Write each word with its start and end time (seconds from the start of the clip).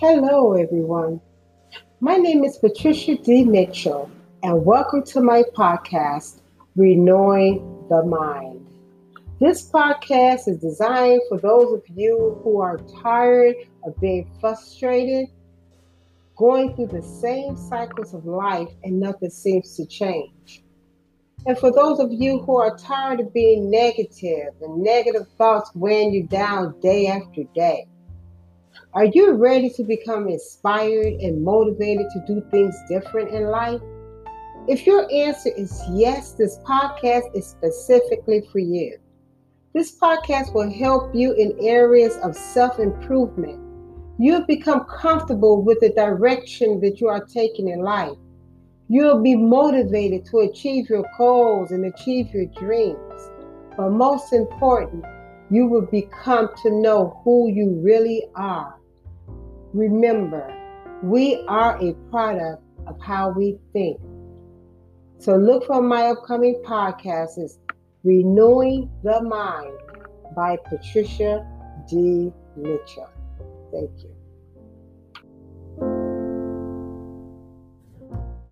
Hello, 0.00 0.52
everyone. 0.52 1.20
My 1.98 2.14
name 2.18 2.44
is 2.44 2.56
Patricia 2.56 3.16
D. 3.16 3.42
Mitchell, 3.42 4.08
and 4.44 4.64
welcome 4.64 5.02
to 5.06 5.20
my 5.20 5.42
podcast, 5.56 6.38
Renewing 6.76 7.84
the 7.90 8.04
Mind. 8.04 8.64
This 9.40 9.68
podcast 9.68 10.46
is 10.46 10.58
designed 10.58 11.22
for 11.28 11.40
those 11.40 11.72
of 11.72 11.82
you 11.96 12.40
who 12.44 12.60
are 12.60 12.78
tired 13.02 13.56
of 13.84 14.00
being 14.00 14.30
frustrated, 14.40 15.26
going 16.36 16.76
through 16.76 16.92
the 16.96 17.02
same 17.02 17.56
cycles 17.56 18.14
of 18.14 18.24
life, 18.24 18.68
and 18.84 19.00
nothing 19.00 19.30
seems 19.30 19.74
to 19.78 19.84
change. 19.84 20.62
And 21.44 21.58
for 21.58 21.72
those 21.72 21.98
of 21.98 22.12
you 22.12 22.38
who 22.38 22.56
are 22.56 22.78
tired 22.78 23.18
of 23.18 23.34
being 23.34 23.68
negative 23.68 24.54
and 24.62 24.80
negative 24.80 25.26
thoughts 25.36 25.74
weighing 25.74 26.12
you 26.12 26.22
down 26.22 26.78
day 26.78 27.08
after 27.08 27.42
day. 27.52 27.88
Are 28.94 29.04
you 29.04 29.32
ready 29.32 29.70
to 29.70 29.84
become 29.84 30.28
inspired 30.28 31.14
and 31.20 31.44
motivated 31.44 32.06
to 32.10 32.24
do 32.26 32.42
things 32.50 32.74
different 32.88 33.30
in 33.30 33.44
life? 33.44 33.80
If 34.66 34.86
your 34.86 35.10
answer 35.12 35.50
is 35.56 35.82
yes, 35.92 36.32
this 36.32 36.58
podcast 36.60 37.34
is 37.34 37.46
specifically 37.46 38.42
for 38.52 38.58
you. 38.58 38.98
This 39.74 39.98
podcast 39.98 40.54
will 40.54 40.70
help 40.70 41.14
you 41.14 41.32
in 41.34 41.56
areas 41.60 42.16
of 42.18 42.36
self 42.36 42.78
improvement. 42.78 43.60
You'll 44.18 44.46
become 44.46 44.84
comfortable 44.84 45.62
with 45.62 45.80
the 45.80 45.90
direction 45.90 46.80
that 46.80 47.00
you 47.00 47.08
are 47.08 47.24
taking 47.24 47.68
in 47.68 47.80
life. 47.80 48.16
You'll 48.88 49.22
be 49.22 49.36
motivated 49.36 50.24
to 50.26 50.38
achieve 50.38 50.88
your 50.88 51.04
goals 51.16 51.70
and 51.70 51.84
achieve 51.84 52.32
your 52.32 52.46
dreams. 52.46 53.30
But 53.76 53.90
most 53.90 54.32
important, 54.32 55.04
you 55.50 55.66
will 55.66 55.86
become 55.86 56.48
to 56.62 56.70
know 56.70 57.20
who 57.24 57.50
you 57.50 57.80
really 57.82 58.26
are. 58.34 58.74
Remember, 59.72 60.54
we 61.02 61.44
are 61.48 61.78
a 61.82 61.94
product 62.10 62.62
of 62.86 63.00
how 63.00 63.30
we 63.30 63.58
think. 63.72 64.00
So 65.18 65.36
look 65.36 65.66
for 65.66 65.82
my 65.82 66.06
upcoming 66.06 66.62
podcast 66.64 67.38
is 67.38 67.58
Renewing 68.04 68.90
the 69.02 69.22
Mind 69.22 69.76
by 70.36 70.56
Patricia 70.68 71.46
D. 71.88 72.32
Mitchell. 72.56 73.10
Thank 73.72 73.90
you. 74.02 74.14